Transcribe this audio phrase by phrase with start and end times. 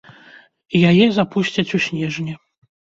[0.89, 2.33] Яе запусцяць у снежні.